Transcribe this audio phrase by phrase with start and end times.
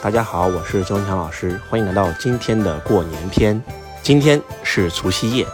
[0.00, 3.60] 大家好，我是周文强老师，欢迎来到今天的过年篇。
[4.00, 5.44] 今天是除夕夜，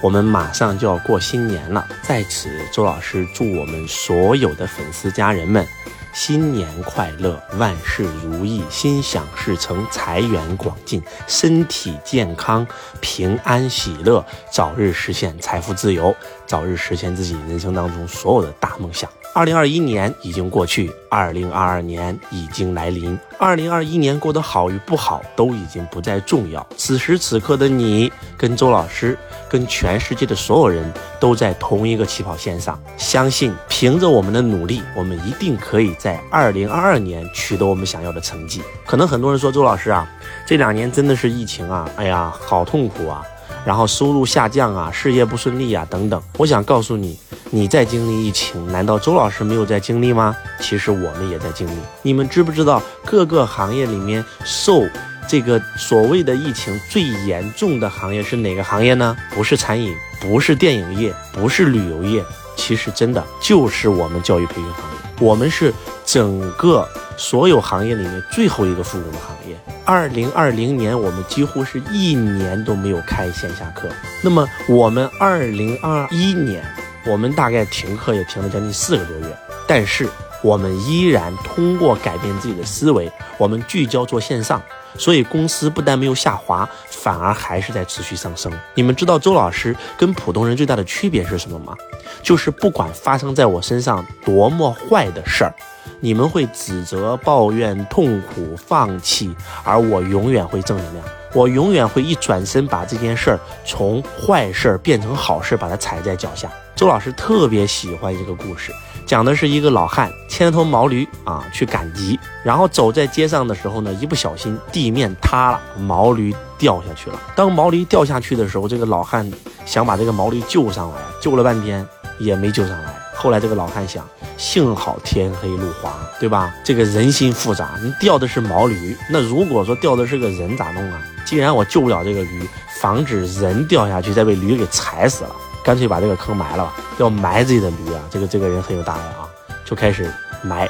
[0.00, 1.84] 我们马上就要过新年了。
[2.00, 5.66] 在此，周老师祝我们所有的粉丝家人们
[6.14, 12.64] 新年快乐，万事如意，心想事成，财源广进，身体健康，
[13.00, 16.14] 平安喜乐，早日实现财富自由，
[16.46, 19.10] 早日实现自己人生当中所有的大梦想。
[19.38, 23.16] 二零二一年已经过去，二零二二年已经来临。
[23.38, 26.66] 二零二一年过得好与不好都已经不再重要。
[26.76, 29.16] 此时此刻的你，跟周老师，
[29.48, 32.76] 跟全世界的所有人都在同一个起跑线上。
[32.96, 38.60] 相信凭着我们的努力，我们一定可以在二零二二年取得我们想要的成绩。
[38.84, 40.10] 可能很多人说，周老师啊，
[40.44, 43.22] 这两年真的是疫情啊，哎呀，好痛苦啊，
[43.64, 46.20] 然后收入下降啊，事业不顺利啊，等等。
[46.38, 47.16] 我想告诉你。
[47.50, 50.36] 你在经历疫情，难道周老师没有在经历吗？
[50.60, 51.72] 其实我们也在经历。
[52.02, 54.82] 你们知不知道各个行业里面受
[55.26, 59.16] 这个所谓的疫情最严重的行业是哪个行业呢？
[59.34, 62.22] 不是餐饮，不是电影业，不是旅游业，
[62.54, 64.98] 其实真的就是我们教育培训行业。
[65.18, 65.72] 我们是
[66.04, 69.56] 整个所有行业里面最后一个复工的行业。
[69.86, 73.88] 二零二零年，我们几乎是一年都没有开线下课。
[74.22, 76.62] 那么我们二零二一年。
[77.08, 80.06] 我们大概停课也停了将近四个多月，但是
[80.42, 84.62] 我们依然通过改变自己的思维，我们聚焦做线上，
[84.96, 88.52] 所以公司不但没有下滑，反而还是在持续上升。
[88.74, 91.74] 你们知道周老师跟普通人最大的区别是什么吗？
[92.22, 95.54] 就是不管发生在我身上多么坏的事儿，
[96.00, 99.34] 你们会指责、抱怨、痛苦、放弃，
[99.64, 101.04] 而我永远会正能量。
[101.34, 106.50] 我永远会一转身把这件事儿从坏事儿变成好事，把它踩在脚下。
[106.78, 108.72] 周老师特别喜欢一个故事，
[109.04, 117.20] 讲的是一个老汉牵头毛驴啊去赶集，然后走在街上的时候呢，一不小心地面塌了，毛驴掉下去了。
[117.34, 119.28] 当毛驴掉下去的时候，这个老汉
[119.66, 121.84] 想把这个毛驴救上来，救了半天
[122.20, 122.94] 也没救上来。
[123.12, 124.06] 后来这个老汉想。
[124.36, 126.54] 幸好天黑路滑，对吧？
[126.62, 131.02] 这个人心复杂，你掉的是毛驴，那如果说掉的是个人咋弄啊？
[131.24, 132.48] 既然我救不了这个驴，
[132.80, 135.30] 防止人掉下去再被驴给踩死了，
[135.64, 136.74] 干脆把这个坑埋了吧。
[136.98, 139.28] 要埋自己的驴啊，这个这个人很有大爱啊，
[139.64, 140.68] 就开始埋。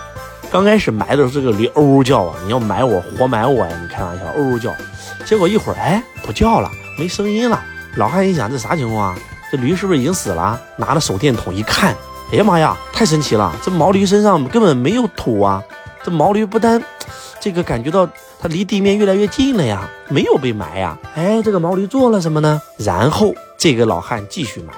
[0.50, 3.78] 刚开始埋的时候，这个驴嗷嗷叫啊，你要埋我活埋我呀？
[3.82, 4.72] 你开玩笑，嗷嗷叫。
[5.24, 7.62] 结果一会儿，哎，不叫了，没声音了。
[7.96, 9.18] 老汉一想，这啥情况啊？
[9.50, 10.60] 这驴是不是已经死了？
[10.76, 11.94] 拿着手电筒一看。
[12.30, 13.50] 哎呀妈呀，太神奇了！
[13.62, 15.62] 这毛驴身上根本没有土啊，
[16.02, 16.82] 这毛驴不但
[17.40, 18.06] 这个感觉到
[18.38, 20.98] 它离地面越来越近了呀，没有被埋呀。
[21.14, 22.60] 哎，这个毛驴做了什么呢？
[22.76, 24.72] 然后这个老汉继续埋，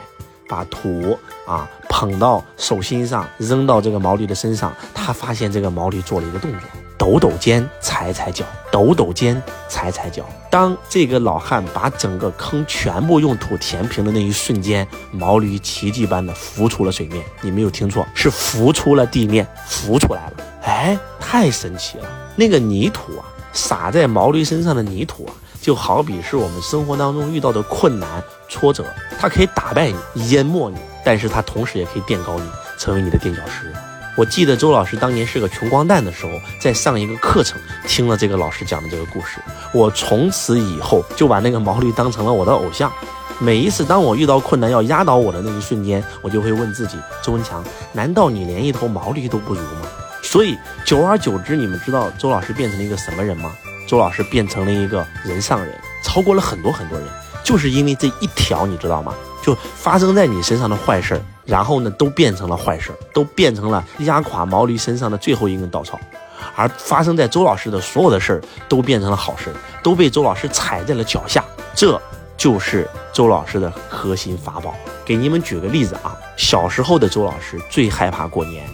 [0.49, 4.75] 把土啊捧到手心上，扔到这个毛驴的身上。
[4.95, 6.61] 他发现这个毛驴做了一个动作。
[6.97, 10.25] 抖抖肩，踩踩脚，抖抖肩，踩踩脚。
[10.51, 17.23] 当这个老汉把整个坑全部用土填平的那一瞬间，毛驴奇迹般的浮出了水面。
[17.43, 20.33] 你没有听错，是浮出了地面，浮出来了。
[20.63, 22.09] 哎，太神奇了！
[22.37, 28.09] 那个泥土啊，撒在毛驴身上的泥土啊，就好比是我们生活当中遇到的困难、
[28.49, 28.85] 挫折，
[29.19, 32.49] 它可以打败你、淹没你，但是它同时也可以垫高你，
[32.79, 33.73] 成为你的垫脚石。
[34.17, 39.41] 我记得周老师当年是个穷光蛋的时候，在上一个课程，听了这个老师讲的这个故事，
[39.73, 42.91] 我从此以后就把那个毛驴当成了我的偶像。
[43.39, 49.89] 每一次当我遇到困难要压倒我的那一瞬间，我就会问自己：周文强，难道你连一头毛驴都不如吗？
[50.23, 53.53] 所以久而久之，你们知道周老师变成了一个什么人吗？
[53.91, 57.09] 周老师变成了一个人上人，超过了很多很多人，
[57.43, 59.13] 就是因为这一条，你知道吗？
[59.43, 61.21] 就发生在你身上的坏事儿。
[61.45, 65.99] 然后呢，都变成了坏事儿都变成了压垮毛驴身上的最后一根稻草，
[66.55, 71.45] 而发生在周老师的所有的事儿都变成了好事儿都被周老师踩在了脚下。
[71.75, 72.01] 这
[72.37, 74.73] 就是周老师的核心法宝。
[75.05, 78.65] 给你们举个例子啊，小时候的周老师最害怕过年，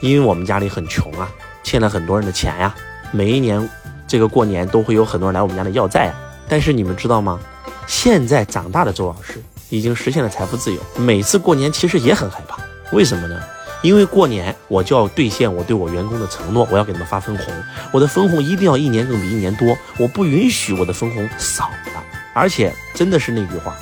[0.00, 1.30] 因为我们家里很穷啊，
[1.62, 2.74] 欠了很多人的钱呀。
[3.10, 3.68] 每一年
[4.12, 6.14] 这个过年都会有很多人来我们家里要债啊。
[6.46, 7.40] 但是你们知道吗？
[7.86, 9.42] 现在长大的周老师。
[9.70, 10.78] 已经实现了财富自由。
[10.98, 12.58] 每次过年其实也很害怕，
[12.94, 13.40] 为什么呢？
[13.80, 17.46] 因为过年我就要兑现我对我员工的承诺，我要给他们发分红，
[17.90, 22.04] 我的分红一定要一年更比一年多，我不允许我的分红少了。
[22.34, 23.74] 而且真的是那句话，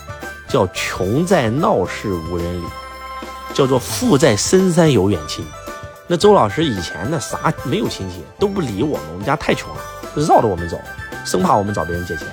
[0.47, 2.65] 叫穷在闹市无人理，
[3.53, 5.45] 叫做富在深山有远亲。
[6.07, 9.81] 那周老师以前呢，啥没有亲戚，都不理我们，我们家太穷了，
[10.17, 10.81] 绕着我们走，
[11.25, 12.27] 生怕我们找别人借钱。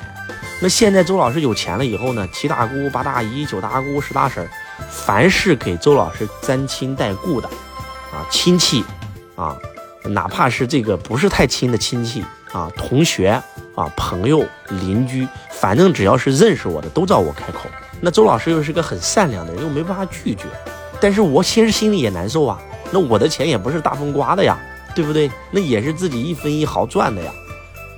[0.59, 4.47] 那现在周老师有钱了以后呢，七大姑八大姨九大姑十大婶，
[4.89, 7.47] 凡是给周老师沾亲带故的，
[8.11, 8.83] 啊亲戚，
[9.35, 9.55] 啊，
[10.03, 13.29] 哪怕是这个不是太亲的亲戚，啊、同学
[13.75, 17.69] 啊、朋友、邻居，反正只要是认识我的，都找我开口。
[18.01, 20.45] 那周老师又是个很善良的人，又没办法拒绝，
[20.99, 22.59] 但是我其实心里也难受啊。
[22.89, 24.57] 那我的钱也不是大风刮的呀，
[24.95, 25.29] 对不对？
[25.51, 27.31] 那也是自己一分一毫赚的呀。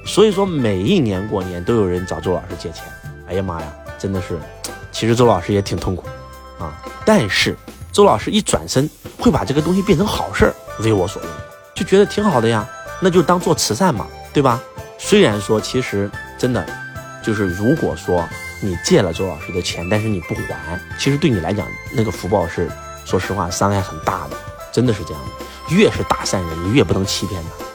[0.10, 2.84] 所以说，每一年过年都有人找周老师借钱。
[3.28, 4.40] 哎呀妈呀，真的是，
[4.92, 6.04] 其实周老师也挺痛苦
[6.58, 6.74] 啊。
[7.06, 7.56] 但是
[7.92, 8.90] 周老师一转身，
[9.20, 11.32] 会把这个东西变成好事儿，为我所用，
[11.76, 12.68] 就觉得挺好的呀。
[13.00, 14.60] 那就当做慈善嘛，对吧？
[14.98, 16.10] 虽然说，其实
[16.40, 16.66] 真的，
[17.24, 18.28] 就是如果说
[18.64, 22.68] 你借了周老师的钱，但是你不还，其实对你来讲，那个福报是，
[23.06, 24.36] 说实话，伤害很大的，
[24.72, 25.76] 真的是这样的。
[25.76, 27.69] 越是大善人，你越不能欺骗他。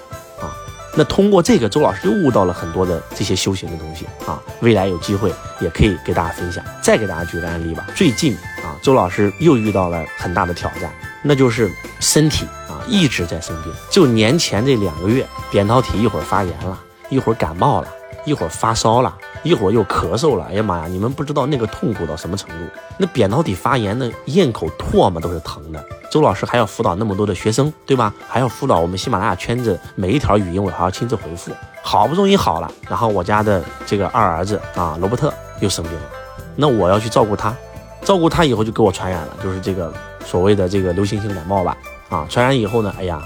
[0.96, 6.64] 那通过这个，周老师又悟到了很多的这些修行的东西啊，未来有机会也可以给大家分享。
[6.80, 10.92] 再给大家举个案例吧，最近啊，周老师又遇到了很大的挑战，
[11.22, 13.72] 那就是身体啊一直在生病。
[13.90, 17.88] 就年前这两个月，扁桃体一会儿发炎了，一会儿感冒了，
[18.24, 19.12] 一会儿发烧了。
[19.44, 20.86] 一会儿又咳嗽了，哎呀妈呀！
[20.88, 22.56] 你们不知道那个痛苦到什么程度。
[22.96, 25.84] 那扁桃体发炎，那咽口唾沫都是疼的。
[26.10, 28.12] 周老师还要辅导那么多的学生，对吧？
[28.26, 31.52] 还要辅导我们喜马拉雅圈子每一条语音，我还要亲自回复。
[31.82, 36.02] 好不容易好了，然后我家的这个二儿子啊，罗伯特又生病了。
[36.56, 37.54] 那我要去照顾他，
[38.02, 39.92] 照顾他以后就给我传染了，就是这个
[40.24, 41.76] 所谓的这个流行性感冒吧。
[42.08, 43.20] 啊，传染以后呢，哎呀，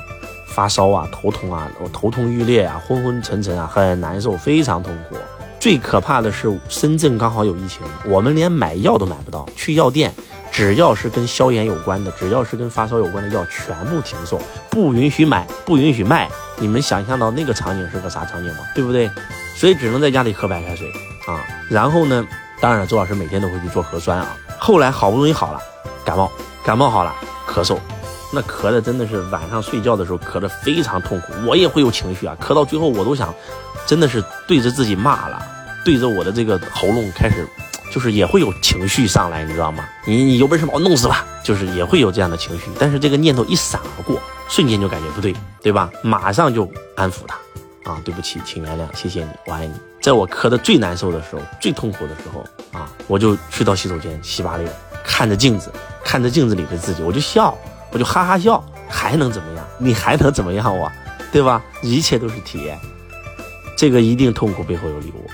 [0.48, 5.16] 发烧啊，头痛啊，我头痛欲裂啊，昏昏沉沉啊，很难受，非常痛苦。
[5.60, 9.46] 最可怕的是，深圳刚好有疫情，我们连买药都买不到。
[9.56, 10.14] 去药店，
[10.52, 14.40] 只要是跟消炎有关的，只要是跟发烧有关的药，全部停售，
[14.70, 16.28] 不允许买，不允许卖。
[16.58, 18.60] 你们想象到那个场景是个啥场景吗？
[18.74, 19.10] 对不对？
[19.56, 20.88] 所以只能在家里喝白开水
[21.26, 21.44] 啊。
[21.68, 22.24] 然后呢，
[22.60, 24.36] 当然周老师每天都会去做核酸啊。
[24.58, 25.60] 后来好不容易好了，
[26.04, 26.30] 感冒，
[26.64, 27.12] 感冒好了，
[27.48, 27.76] 咳嗽，
[28.32, 33.34] 那咳的真的是晚上睡觉的时候咳的非常痛苦，我也会有情绪啊，咳到最后我都想。
[33.86, 35.42] 真的是对着自己骂了，
[35.82, 37.48] 对着我的这个喉咙开始，
[37.90, 39.82] 就是也会有情绪上来，你知道吗？
[40.04, 42.64] 你你有本事把我弄死吧，就是也会有这样的情绪。
[42.78, 45.90] 但是这个念头一闪而过，瞬间就感觉不对，对吧？
[46.02, 49.72] 马上就安抚他，啊，对不起，请原谅，谢谢你，我爱你。
[50.02, 52.44] 在我咳的最难受的时候，最痛苦的时候
[52.78, 54.70] 啊，我就去到洗手间洗把脸，
[55.02, 55.72] 看着镜子，
[56.04, 57.56] 看着镜子里的自己，我就笑，
[57.90, 59.64] 我就哈哈笑，还能怎么样？
[59.78, 60.90] 你还能怎么样我，
[61.32, 61.62] 对吧？
[61.82, 62.78] 一切都是体验。
[63.76, 65.30] 这个一定痛苦背后有礼物，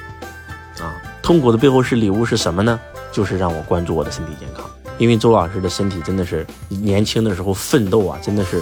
[0.82, 2.78] 啊，痛苦的背后是礼物是什么呢？
[3.10, 4.68] 就是让我关注我的身体健康。
[4.98, 8.60] 因为周老师的身体真的是年轻的时候奋斗啊，真的是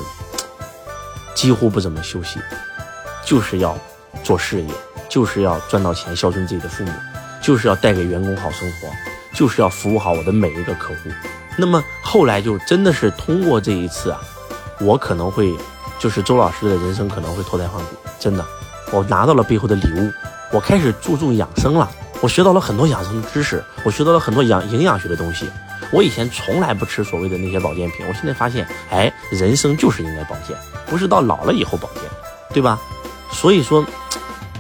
[1.35, 2.39] 几乎不怎么休息，
[3.25, 3.77] 就是要
[4.23, 4.69] 做事业，
[5.09, 6.93] 就是要赚到钱孝顺自己的父母，
[7.43, 8.89] 就是要带给员工好生活，
[9.35, 11.11] 就是要服务好我的每一个客户。
[11.57, 14.21] 那么后来就真的是通过这一次啊，
[14.81, 15.55] 我可能会
[15.99, 18.45] 就是周老师的人生可能会脱胎换骨，真的。
[18.91, 20.11] 我拿到了背后的礼物，
[20.51, 21.91] 我开始注重养生了。
[22.21, 25.51] 我学到了很多养生知识，我学到了很多养营养学的东西。
[25.91, 30.57] 我以前从来不吃所谓的那些保健品，我现在发现，哎，人生就是应该保健，
[30.87, 32.03] 不是到老了以后保健，
[32.53, 32.81] 对吧？
[33.31, 33.85] 所以说，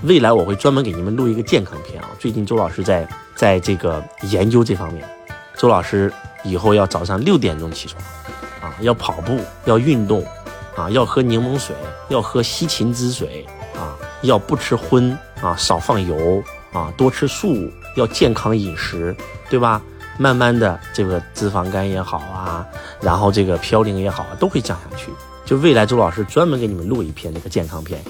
[0.02, 2.08] 未来我会专门给你们录一个健康片啊。
[2.18, 3.06] 最近周老师在
[3.36, 5.08] 在这个研究这方面，
[5.56, 6.12] 周老师
[6.44, 8.02] 以后要早上六点钟起床，
[8.60, 10.24] 啊，要跑步，要运动，
[10.76, 11.74] 啊，要喝柠檬水，
[12.08, 13.46] 要喝西芹汁水。
[13.74, 16.40] 啊要不吃荤啊，少放油
[16.72, 19.12] 啊，多吃素，要健康饮食，
[19.50, 19.82] 对吧？
[20.16, 22.64] 慢慢的，这个脂肪肝也好啊，
[23.00, 25.10] 然后这个嘌呤也好啊，都会降下去。
[25.44, 28.00] 就未来周老师专门给你们录一篇那个健康片，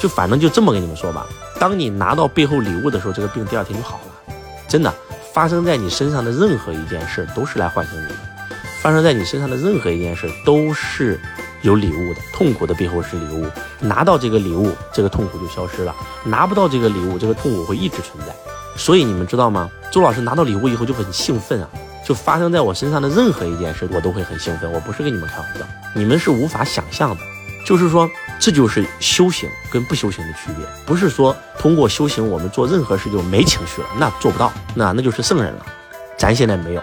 [0.00, 1.26] 就反正就这么跟你们说吧。
[1.60, 4.34] 当你拿到背后礼物的时候，这个病第二天就好了。
[4.66, 4.90] 真的，
[5.32, 8.14] 发生在你身上的任何一件事都是来唤醒你的，
[8.80, 11.20] 发生在你身上的任何一件事都是。
[11.62, 13.44] 有礼物的痛苦的背后是礼物，
[13.80, 15.92] 拿到这个礼物，这个痛苦就消失了；
[16.24, 18.32] 拿不到这个礼物，这个痛苦会一直存在。
[18.76, 19.68] 所以你们知道吗？
[19.90, 21.68] 周老师拿到礼物以后就很兴奋啊！
[22.06, 24.70] 就发生在我身上的任何一件事，我都会很兴奋。
[24.70, 25.66] 我不是跟你们开玩笑，
[25.96, 27.20] 你们是无法想象的。
[27.64, 28.10] 就是说，
[28.40, 30.66] 这就是修行跟不修行的区别。
[30.86, 35.66] 不是说通过修行我们做任何事就没情绪了，那做不到，那那就是圣人了。
[36.16, 36.82] 咱现在没有，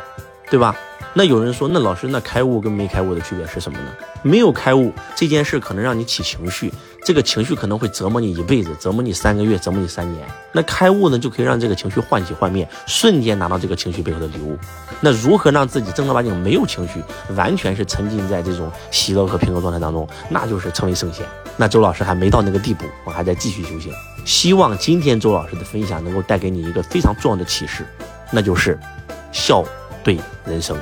[0.49, 0.75] 对吧？
[1.17, 3.85] 那有人说，那老师，那开悟跟没开悟的区别是什么呢？
[4.21, 6.69] 没有开悟这件事可能让你起情绪，
[7.05, 10.27] 这个情绪可能会折磨你一辈子，折磨你三个月，折磨你三年。
[10.51, 14.57] 那开悟呢，就可以让这个情绪唤起幻灭，瞬间拿到这个情绪背后的礼物。
[14.99, 17.01] 那如何让自己正儿八经没有情绪，
[17.33, 21.25] 完全是沉浸在这种喜乐和平和状态当中，那就是成为圣贤。
[21.55, 23.89] 那周老师还没到那个地步，我还在继续修行。
[24.25, 27.85] 希望今天周老师的分享能够带给你一个非常重要的启示，
[28.31, 28.77] 那就是
[29.31, 29.63] 笑
[30.03, 30.77] 对人生。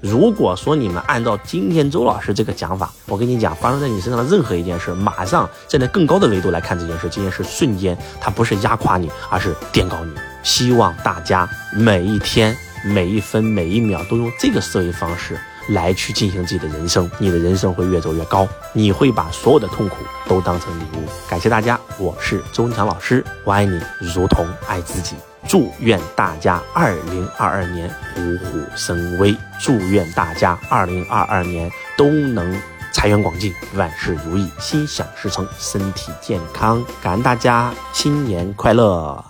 [0.00, 10.12] 如果说你们按照今天周老师这个讲法，我跟你讲，发生在你身上的任何一件事，马上站在更高的维度来看这件事，这件事瞬间它不是压垮你，而是垫高你。
[10.44, 15.38] 希望大家每一天、每一分、每一秒都用这个思维方式
[15.68, 19.96] 来去进行自己的人生，你的人生会越走越高，你会把所有的痛苦
[20.28, 21.04] 都当成礼物。
[21.28, 25.16] 感谢大家，我是周文强老师，我爱你如同爱自己。
[25.46, 29.34] 祝愿大家二零二二年虎虎生威！
[29.58, 32.60] 祝愿大家二零二二年都能
[32.92, 36.84] 财源广进，万事如意，心想事成，身体健康！
[37.02, 39.24] 感恩大家，新年快乐！